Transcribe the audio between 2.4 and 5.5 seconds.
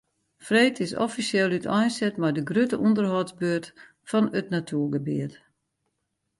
grutte ûnderhâldsbeurt fan it natuergebiet.